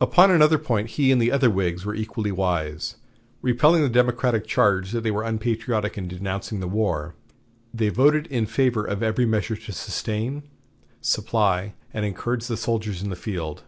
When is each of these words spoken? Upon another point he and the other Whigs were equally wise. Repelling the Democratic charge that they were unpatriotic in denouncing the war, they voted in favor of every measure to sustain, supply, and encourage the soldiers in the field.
Upon 0.00 0.32
another 0.32 0.58
point 0.58 0.88
he 0.98 1.12
and 1.12 1.22
the 1.22 1.30
other 1.30 1.48
Whigs 1.48 1.84
were 1.84 1.94
equally 1.94 2.32
wise. 2.32 2.96
Repelling 3.42 3.82
the 3.82 3.88
Democratic 3.88 4.44
charge 4.44 4.90
that 4.90 5.02
they 5.02 5.10
were 5.12 5.22
unpatriotic 5.22 5.96
in 5.96 6.08
denouncing 6.08 6.58
the 6.58 6.66
war, 6.66 7.14
they 7.72 7.88
voted 7.90 8.26
in 8.26 8.46
favor 8.46 8.84
of 8.84 9.04
every 9.04 9.24
measure 9.24 9.54
to 9.54 9.70
sustain, 9.72 10.42
supply, 11.00 11.74
and 11.94 12.04
encourage 12.04 12.48
the 12.48 12.56
soldiers 12.56 13.04
in 13.04 13.08
the 13.08 13.14
field. 13.14 13.62